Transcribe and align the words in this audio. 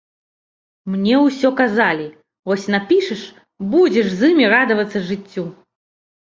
Мне 0.93 1.15
ўсё 1.25 1.51
казалі, 1.59 2.07
вось 2.53 2.65
напішаш, 2.77 3.21
будзеш 3.77 4.05
з 4.17 4.21
імі 4.33 4.51
радавацца 4.59 5.07
жыццю. 5.15 5.49